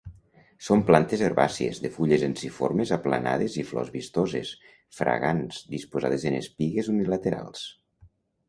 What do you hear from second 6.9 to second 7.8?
unilaterals.